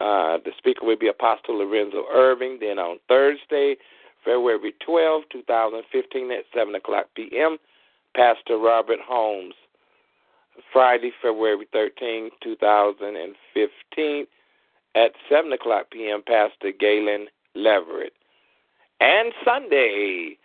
[0.00, 2.58] Uh, the speaker will be Apostle Lorenzo Irving.
[2.60, 3.76] Then on Thursday,
[4.24, 7.58] February 12, 2015 at 7 o'clock p.m.,
[8.16, 9.54] Pastor Robert Holmes.
[10.72, 14.26] Friday, February 13, 2015
[14.94, 18.12] at 7 o'clock p.m., Pastor Galen Leverett.
[19.00, 20.38] And Sunday,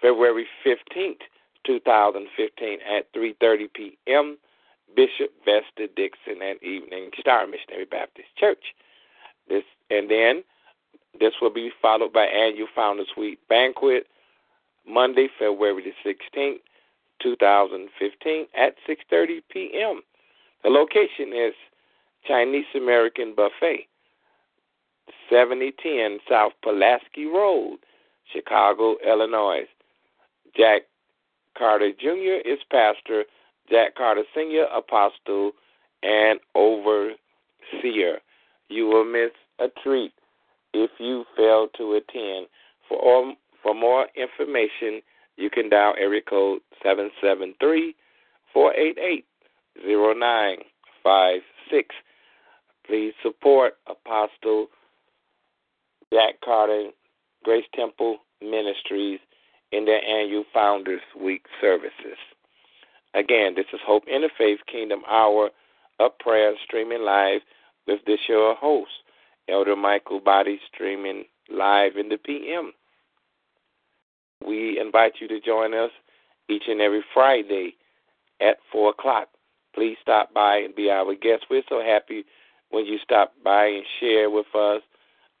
[0.00, 1.20] February 15th,
[1.66, 4.38] 2015 at 3:30 p.m.
[4.94, 8.74] Bishop Vesta Dixon and Evening Star Missionary Baptist Church.
[9.48, 10.44] This and then
[11.18, 14.06] this will be followed by annual Founders Week banquet
[14.88, 16.60] Monday, February the 16th,
[17.22, 20.02] 2015 at 6:30 p.m.
[20.62, 21.54] The location is
[22.26, 23.86] Chinese American Buffet,
[25.30, 27.78] 7010 South Pulaski Road,
[28.32, 29.66] Chicago, Illinois.
[30.56, 30.82] Jack
[31.56, 32.40] Carter Jr.
[32.48, 33.24] is pastor,
[33.70, 35.52] Jack Carter Sr., apostle,
[36.02, 38.18] and overseer.
[38.68, 40.12] You will miss a treat
[40.72, 42.46] if you fail to attend.
[42.88, 45.02] For all, for more information,
[45.36, 47.94] you can dial area code 773
[48.52, 49.24] 488
[49.84, 51.94] 0956.
[52.86, 54.68] Please support Apostle
[56.12, 56.90] Jack Carter
[57.44, 59.20] Grace Temple Ministries
[59.72, 62.18] in their annual Founders Week services.
[63.14, 65.50] Again, this is Hope Interfaith Kingdom Hour
[65.98, 67.40] of Prayer streaming live
[67.86, 68.90] with this your host,
[69.48, 72.72] Elder Mikal Boddie, streaming live in the PM.
[74.46, 75.90] We invite you to join us
[76.48, 77.74] each and every Friday
[78.40, 79.28] at 4 o'clock.
[79.74, 81.46] Please stop by and be our guest.
[81.50, 82.24] We're so happy
[82.70, 84.82] when you stop by and share with us.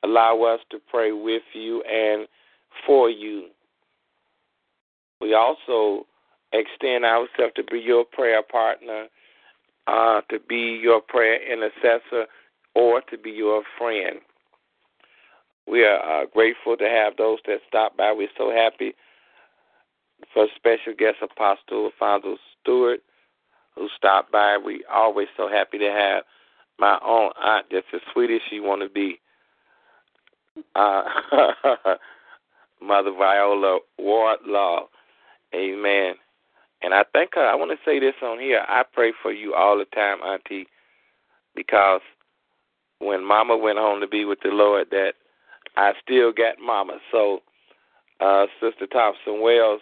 [0.02, 2.26] Allow us to pray with you and
[2.86, 3.46] for you.
[5.20, 6.06] We also
[6.52, 9.06] extend ourselves to be your prayer partner,
[9.86, 12.26] uh, to be your prayer intercessor,
[12.74, 14.18] or to be your friend.
[15.66, 18.12] We are uh, grateful to have those that stop by.
[18.12, 18.94] We're so happy
[20.32, 23.00] for special guest Apostle Alfonso Stewart
[23.74, 24.56] who stopped by.
[24.62, 26.24] We always so happy to have
[26.78, 29.20] my own aunt, just as sweet as she want to be.
[30.74, 31.02] Uh,
[32.82, 34.86] Mother Viola Wardlaw.
[35.54, 36.14] Amen.
[36.82, 38.62] And I think uh, I want to say this on here.
[38.68, 40.66] I pray for you all the time, Auntie,
[41.54, 42.02] because
[42.98, 45.14] when Mama went home to be with the Lord, that
[45.76, 46.98] I still got Mama.
[47.12, 47.40] So,
[48.20, 49.80] uh, Sister Thompson Wells,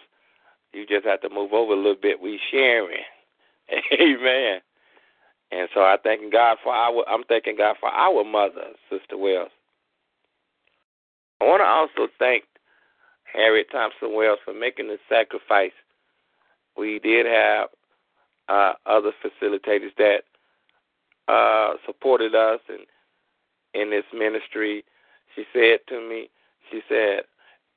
[0.73, 2.21] you just have to move over a little bit.
[2.21, 3.03] We sharing,
[3.93, 4.59] Amen.
[5.51, 7.07] And so I thank God for our.
[7.07, 9.51] I'm thanking God for our mother, Sister Wells.
[11.39, 12.43] I want to also thank
[13.31, 15.71] Harriet Thompson Wells for making the sacrifice.
[16.77, 17.69] We did have
[18.49, 20.21] uh, other facilitators that
[21.27, 22.85] uh, supported us and
[23.73, 24.83] in this ministry.
[25.35, 26.29] She said to me,
[26.71, 27.23] she said,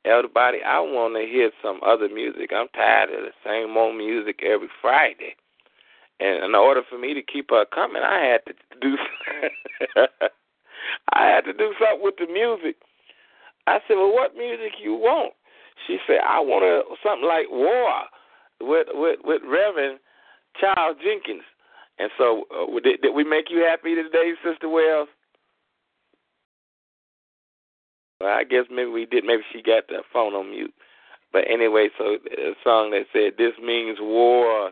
[0.04, 2.50] Elder Boddie, I want to hear some other music.
[2.54, 5.34] I'm tired of the same old music every Friday.
[6.20, 8.96] And in order for me to keep her coming, I had to do
[11.12, 12.76] I had to do something with the music.
[13.66, 15.34] I said, "Well, what music you want?"
[15.86, 18.04] She said, "I want a, something like War
[18.61, 20.00] with with with Reverend
[20.59, 21.44] Charles Jenkins."
[21.98, 25.09] And so, uh, did, did we make you happy today, Sister Wells?
[28.20, 29.24] Well, I guess maybe we did.
[29.24, 30.74] Maybe she got the phone on mute.
[31.32, 34.70] But anyway, so uh, a song that said, This means war.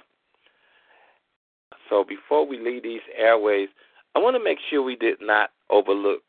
[1.89, 3.69] So before we leave these airways,
[4.15, 6.23] I want to make sure we did not overlook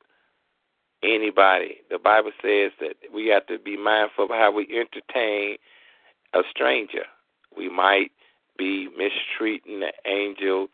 [1.04, 1.78] anybody.
[1.90, 5.58] The Bible says that we have to be mindful of how we entertain
[6.34, 7.06] a stranger.
[7.56, 8.12] We might
[8.58, 10.68] be mistreating the angel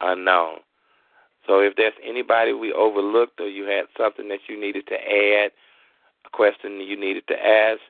[0.00, 0.58] unknown.
[1.46, 5.50] So if there's anybody we overlooked or you had something that you needed to add,
[6.32, 7.80] question you needed to ask,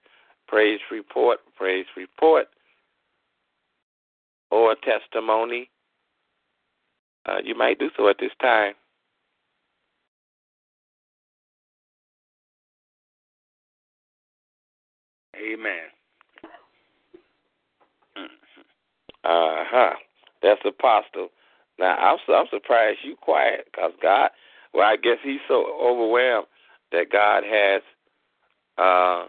[0.49, 2.47] praise report, praise report,
[4.51, 5.71] or a testimony,
[7.27, 8.75] uh, you might do so at this time.
[15.37, 15.89] Amen.
[19.25, 19.95] Uh huh.
[20.43, 21.29] That's apostle.
[21.79, 24.31] Now I'm I'm surprised you quiet because God.
[24.73, 26.47] Well, I guess he's so overwhelmed
[26.93, 27.83] that God has
[28.81, 29.27] uh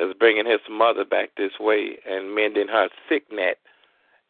[0.00, 3.56] is bringing his mother back this way and mending her sickness.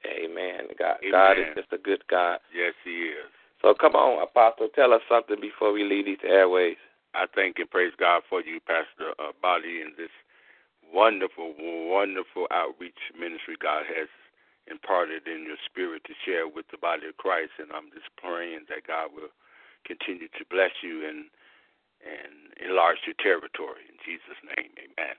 [0.06, 0.72] Amen.
[0.78, 1.12] God, Amen.
[1.12, 2.38] God is just a good God.
[2.54, 3.28] Yes, He is.
[3.60, 6.76] So come on, Apostle, tell us something before we leave these airways.
[7.14, 10.12] I thank and praise God for you, Pastor uh, Boddie, and this
[10.94, 14.08] wonderful, wonderful outreach ministry God has
[14.70, 17.58] imparted in your spirit to share with the body of Christ.
[17.58, 19.32] And I'm just praying that God will
[19.84, 21.26] continue to bless you and
[22.04, 24.70] and enlarge your territory in Jesus' name.
[24.78, 25.16] Amen.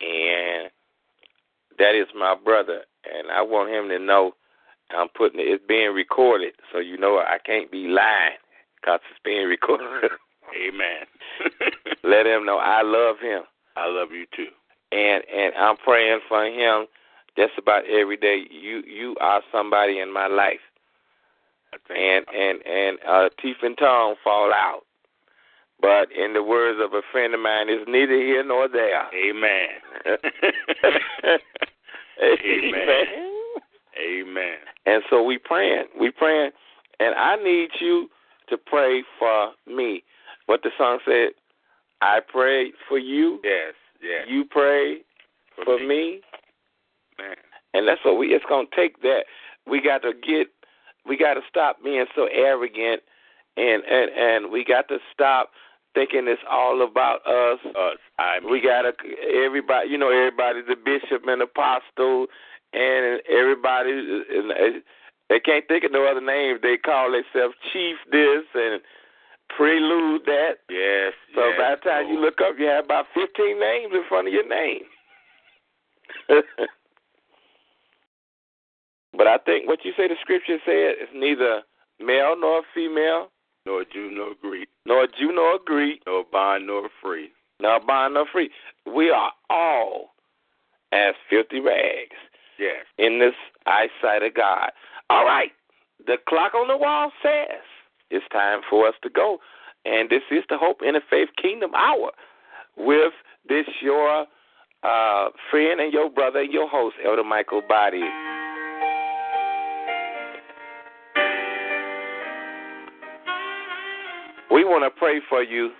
[0.00, 0.70] And
[1.78, 4.32] that is my brother, and I want him to know
[4.90, 5.44] I'm putting it.
[5.44, 8.38] It's being recorded, so you know I can't be lying
[8.80, 10.10] because it's being recorded.
[10.56, 11.04] Amen.
[12.04, 13.42] Let him know I love him,
[13.76, 14.48] I love you too.
[14.92, 16.86] and and I'm praying for him
[17.36, 18.44] just about every day.
[18.50, 20.62] You you are somebody in my life,
[21.90, 24.82] and and and uh, teeth and tongue fall out.
[25.80, 29.02] But in the words of a friend of mine, it's neither here nor there.
[29.14, 29.68] Amen.
[32.22, 33.04] Amen.
[34.00, 34.56] Amen.
[34.86, 36.50] And so we praying, we praying,
[37.00, 38.08] and I need you
[38.48, 40.02] to pray for me.
[40.46, 41.30] What the song said,
[42.00, 44.26] I pray for you, Yes, yes.
[44.28, 44.98] you pray
[45.64, 46.20] for, me.
[47.18, 47.34] Man.
[47.74, 48.28] and that's what we.
[48.28, 49.24] It's gonna take that.
[49.66, 50.48] We got to get,
[51.06, 53.02] we got to stop being so arrogant,
[53.56, 55.50] and and and we got to stop
[55.96, 57.58] thinking it's all about us.
[57.64, 57.96] Us.
[58.20, 58.92] I mean, We gotta
[59.24, 62.28] everybody, you know, everybody's a bishop and apostle,
[62.76, 64.84] and everybody, and
[65.30, 66.60] they can't think of no other names.
[66.62, 68.80] They call themselves chief this and
[69.56, 70.60] prelude that.
[70.68, 71.14] yes.
[71.34, 74.28] So yes, by the time you look up, you have about fifteen names in front
[74.28, 74.84] of your name.
[79.16, 81.62] but I think what you say the scripture said is neither
[81.98, 83.30] male nor female,
[83.64, 84.65] nor Jew nor Greek,
[84.96, 87.30] nor Jew nor Greek, nor bond nor free.
[87.60, 88.50] nor bond nor free.
[88.86, 90.14] We are all
[90.92, 92.16] as filthy rags
[92.58, 92.86] Yes.
[92.98, 93.34] in this
[93.66, 94.70] eyesight of God.
[95.10, 95.50] All right.
[96.06, 97.62] The clock on the wall says
[98.10, 99.38] it's time for us to go.
[99.84, 102.10] And this is the Hope in the Faith Kingdom Hour
[102.76, 103.12] with
[103.48, 104.26] this your
[104.82, 108.08] uh, friend and your brother and your host, Elder Mikal Boddie.
[114.56, 115.70] We want to pray for you.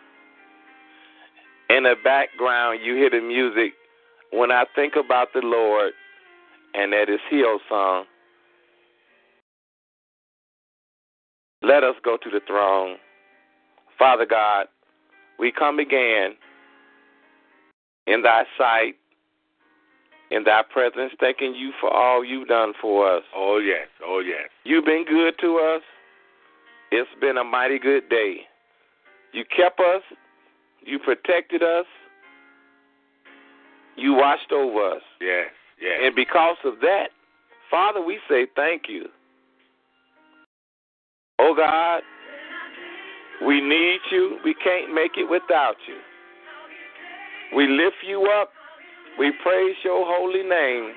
[1.70, 3.72] In the background, you hear the music.
[4.34, 5.92] When I think about the Lord,
[6.74, 8.04] and that is Hill song.
[11.62, 12.96] Let us go to the throne.
[13.98, 14.66] Father God,
[15.38, 16.34] we come again
[18.06, 18.96] in thy sight,
[20.30, 23.22] in thy presence, thanking you for all you've done for us.
[23.34, 23.88] Oh yes.
[24.04, 24.50] Oh yes.
[24.64, 25.82] You've been good to us.
[26.92, 28.40] It's been a mighty good day.
[29.36, 30.00] You kept us.
[30.80, 31.84] You protected us.
[33.94, 35.02] You watched over us.
[35.20, 35.48] Yes.
[35.78, 35.98] Yes.
[36.04, 37.08] And because of that,
[37.70, 39.04] Father, we say thank you.
[41.38, 42.00] Oh God,
[43.46, 44.38] we need you.
[44.42, 45.98] We can't make it without you.
[47.54, 48.48] We lift you up.
[49.18, 50.94] We praise your holy name.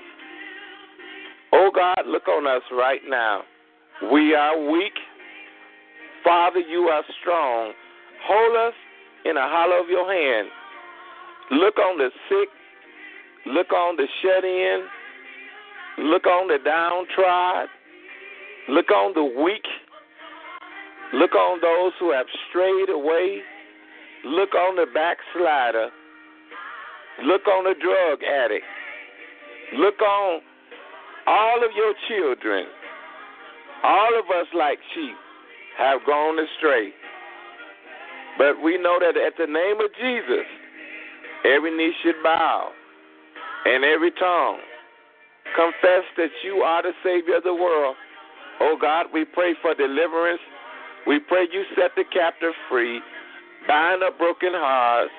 [1.52, 3.42] Oh God, look on us right now.
[4.14, 4.94] We are weak.
[6.24, 7.74] Father, you are strong.
[8.28, 8.74] Hold us
[9.26, 10.47] in a hollow of your hand.
[11.51, 12.49] Look on the sick.
[13.45, 14.86] Look on the shut in.
[16.05, 17.70] Look on the downtrodden.
[18.70, 19.65] Look on the weak.
[21.13, 23.41] Look on those who have strayed away.
[24.26, 25.89] Look on the backslider.
[27.24, 28.65] Look on the drug addict.
[29.76, 30.41] Look on
[31.26, 32.65] all of your children.
[33.84, 35.15] All of us, like sheep,
[35.78, 36.91] have gone astray.
[38.40, 40.48] But we know that at the name of Jesus,
[41.44, 42.72] every knee should bow
[43.66, 44.60] and every tongue
[45.56, 47.98] confess that you are the Savior of the world.
[48.62, 50.40] Oh God, we pray for deliverance.
[51.06, 53.02] We pray you set the captive free,
[53.68, 55.12] bind up broken hearts,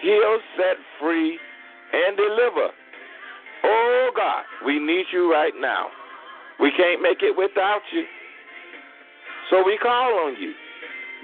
[0.00, 1.38] heal, set free,
[1.92, 2.72] and deliver.
[3.64, 5.88] Oh God, we need you right now.
[6.58, 8.04] We can't make it without you.
[9.50, 10.54] So we call on you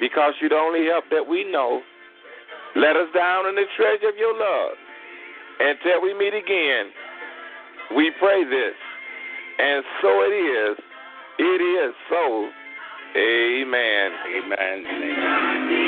[0.00, 1.82] because you're the only help that we know.
[2.76, 4.76] Let us down in the treasure of your love.
[5.60, 6.92] Until we meet again,
[7.96, 8.76] we pray this.
[9.58, 10.78] And so it is.
[11.38, 12.50] It is so.
[13.16, 14.10] Amen.
[14.36, 14.84] Amen.
[14.86, 15.87] Amen.